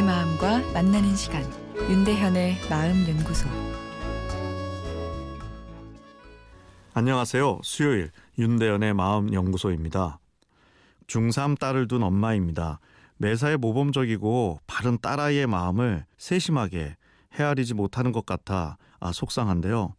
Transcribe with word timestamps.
만나는 0.00 1.14
시간 1.16 1.44
윤대현의 1.76 2.56
마음 2.70 3.06
연구소 3.06 3.46
안녕하세요. 6.94 7.60
수요일 7.62 8.10
윤대현의 8.38 8.94
마음 8.94 9.34
연구소입니다. 9.34 10.18
중3 11.08 11.58
딸을 11.58 11.88
둔 11.88 12.02
엄마입니다. 12.02 12.80
매사에 13.18 13.58
모범적이고 13.58 14.60
바른 14.66 14.96
딸아이의 14.98 15.46
마음을 15.46 16.06
세심하게 16.16 16.96
헤아리지 17.38 17.74
못하는 17.74 18.12
것 18.12 18.24
같아 18.24 18.78
아, 18.98 19.12
속상한데요. 19.12 19.94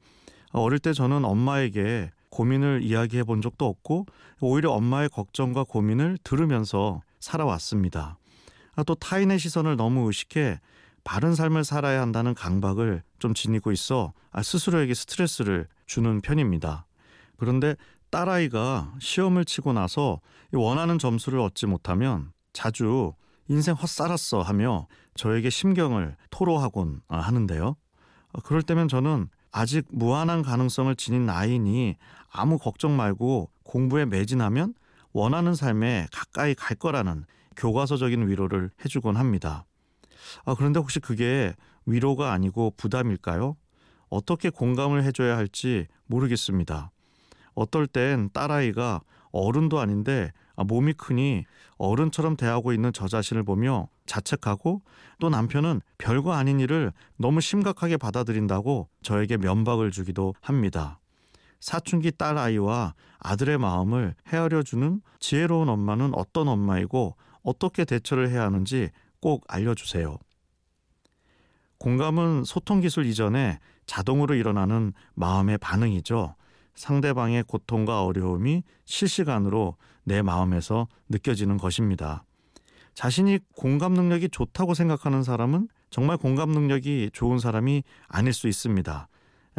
어릴 0.53 0.79
때 0.79 0.93
저는 0.93 1.23
엄마에게 1.23 2.09
고민을 2.29 2.81
이야기해 2.81 3.23
본 3.25 3.41
적도 3.41 3.67
없고 3.67 4.07
오히려 4.41 4.71
엄마의 4.71 5.09
걱정과 5.09 5.65
고민을 5.65 6.17
들으면서 6.23 7.01
살아왔습니다. 7.19 8.17
아, 8.75 8.83
또 8.83 8.95
타인의 8.95 9.39
시선을 9.39 9.75
너무 9.77 10.07
의식해 10.07 10.59
바른 11.03 11.35
삶을 11.35 11.63
살아야 11.63 12.01
한다는 12.01 12.33
강박을 12.33 13.03
좀 13.19 13.33
지니고 13.33 13.71
있어 13.71 14.13
아, 14.31 14.41
스스로에게 14.41 14.93
스트레스를 14.93 15.67
주는 15.85 16.21
편입니다. 16.21 16.85
그런데 17.37 17.75
딸아이가 18.09 18.93
시험을 18.99 19.45
치고 19.45 19.73
나서 19.73 20.21
원하는 20.53 20.99
점수를 20.99 21.39
얻지 21.39 21.65
못하면 21.65 22.31
자주 22.53 23.13
인생 23.47 23.75
헛살았어 23.75 24.41
하며 24.41 24.87
저에게 25.15 25.49
심경을 25.49 26.15
토로하곤 26.29 27.01
하는데요. 27.09 27.75
그럴 28.43 28.61
때면 28.61 28.87
저는 28.87 29.29
아직 29.51 29.85
무한한 29.89 30.41
가능성을 30.41 30.95
지닌 30.95 31.25
나이니 31.25 31.95
아무 32.31 32.57
걱정 32.57 32.95
말고 32.95 33.51
공부에 33.63 34.05
매진하면 34.05 34.73
원하는 35.11 35.53
삶에 35.53 36.07
가까이 36.11 36.55
갈 36.55 36.75
거라는 36.75 37.25
교과서적인 37.55 38.27
위로를 38.27 38.71
해주곤 38.83 39.17
합니다. 39.17 39.65
아, 40.45 40.55
그런데 40.55 40.79
혹시 40.79 40.99
그게 40.99 41.53
위로가 41.85 42.31
아니고 42.31 42.73
부담일까요? 42.77 43.55
어떻게 44.09 44.49
공감을 44.49 45.03
해줘야 45.03 45.37
할지 45.37 45.87
모르겠습니다. 46.05 46.91
어떨 47.55 47.87
땐 47.87 48.29
딸아이가 48.31 49.01
어른도 49.31 49.79
아닌데 49.79 50.31
아, 50.55 50.63
몸이 50.63 50.93
크니 50.93 51.45
어른처럼 51.77 52.37
대하고 52.37 52.73
있는 52.73 52.93
저 52.93 53.07
자신을 53.07 53.43
보며 53.43 53.87
자책하고 54.05 54.81
또 55.19 55.29
남편은 55.29 55.81
별거 55.97 56.33
아닌 56.33 56.59
일을 56.59 56.93
너무 57.17 57.41
심각하게 57.41 57.97
받아들인다고 57.97 58.89
저에게 59.01 59.37
면박을 59.37 59.91
주기도 59.91 60.35
합니다. 60.41 60.99
사춘기 61.59 62.11
딸 62.11 62.37
아이와 62.37 62.93
아들의 63.19 63.57
마음을 63.57 64.15
헤아려주는 64.27 65.01
지혜로운 65.19 65.69
엄마는 65.69 66.11
어떤 66.13 66.49
엄마이고 66.49 67.15
어떻게 67.43 67.85
대처를 67.85 68.29
해야 68.29 68.43
하는지 68.43 68.89
꼭 69.19 69.43
알려주세요. 69.47 70.17
공감은 71.77 72.43
소통 72.45 72.79
기술 72.79 73.05
이전에 73.05 73.59
자동으로 73.85 74.35
일어나는 74.35 74.93
마음의 75.15 75.57
반응이죠. 75.57 76.35
상대방의 76.75 77.43
고통과 77.43 78.03
어려움이 78.03 78.63
실시간으로 78.85 79.75
내 80.03 80.21
마음에서 80.21 80.87
느껴지는 81.09 81.57
것입니다. 81.57 82.23
자신이 82.93 83.39
공감 83.55 83.93
능력이 83.93 84.29
좋다고 84.29 84.73
생각하는 84.73 85.23
사람은 85.23 85.67
정말 85.89 86.17
공감 86.17 86.49
능력이 86.49 87.11
좋은 87.13 87.39
사람이 87.39 87.83
아닐 88.07 88.33
수 88.33 88.47
있습니다. 88.47 89.07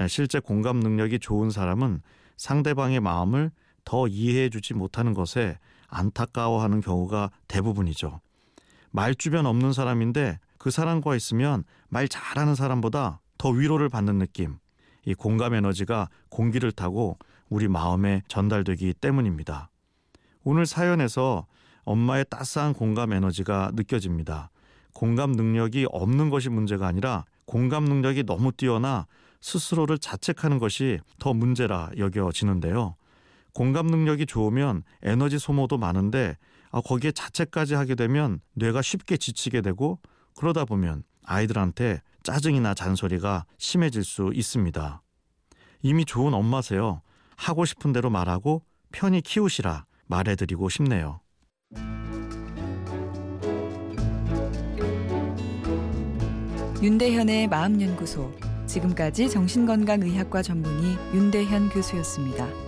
실제 0.08 0.40
공감 0.40 0.80
능력이 0.80 1.18
좋은 1.18 1.50
사람은 1.50 2.00
상대방의 2.36 3.00
마음을 3.00 3.50
더 3.84 4.08
이해해 4.08 4.48
주지 4.48 4.74
못하는 4.74 5.14
것에 5.14 5.58
안타까워하는 5.94 6.80
경우가 6.80 7.30
대부분이죠. 7.48 8.20
말 8.90 9.14
주변 9.14 9.46
없는 9.46 9.72
사람인데 9.72 10.38
그 10.58 10.70
사람과 10.70 11.16
있으면 11.16 11.64
말 11.88 12.08
잘하는 12.08 12.54
사람보다 12.54 13.20
더 13.38 13.48
위로를 13.48 13.88
받는 13.88 14.18
느낌. 14.18 14.56
이 15.04 15.14
공감 15.14 15.54
에너지가 15.54 16.08
공기를 16.28 16.72
타고 16.72 17.18
우리 17.48 17.68
마음에 17.68 18.22
전달되기 18.28 18.94
때문입니다. 18.94 19.70
오늘 20.42 20.66
사연에서 20.66 21.46
엄마의 21.84 22.24
따스한 22.30 22.72
공감 22.72 23.12
에너지가 23.12 23.72
느껴집니다. 23.74 24.50
공감 24.92 25.32
능력이 25.32 25.86
없는 25.90 26.30
것이 26.30 26.48
문제가 26.48 26.86
아니라 26.86 27.24
공감 27.44 27.84
능력이 27.84 28.24
너무 28.24 28.52
뛰어나 28.52 29.06
스스로를 29.40 29.98
자책하는 29.98 30.58
것이 30.58 31.00
더 31.18 31.34
문제라 31.34 31.90
여겨지는데요. 31.98 32.96
공감 33.54 33.86
능력이 33.86 34.26
좋으면 34.26 34.82
에너지 35.02 35.38
소모도 35.38 35.78
많은데 35.78 36.36
아, 36.70 36.80
거기에 36.80 37.12
자책까지 37.12 37.74
하게 37.74 37.94
되면 37.94 38.40
뇌가 38.54 38.82
쉽게 38.82 39.16
지치게 39.16 39.62
되고 39.62 40.00
그러다 40.36 40.64
보면 40.64 41.04
아이들한테 41.22 42.02
짜증이나 42.24 42.74
잔소리가 42.74 43.46
심해질 43.58 44.02
수 44.02 44.32
있습니다. 44.34 45.00
이미 45.82 46.04
좋은 46.04 46.34
엄마세요. 46.34 47.00
하고 47.36 47.64
싶은 47.64 47.92
대로 47.92 48.10
말하고 48.10 48.62
편히 48.92 49.20
키우시라 49.20 49.86
말해드리고 50.06 50.68
싶네요. 50.68 51.20
윤대현의 56.82 57.48
마음연구소 57.48 58.32
지금까지 58.66 59.30
정신건강의학과 59.30 60.42
전문의 60.42 60.96
윤대현 61.14 61.70
교수였습니다. 61.70 62.63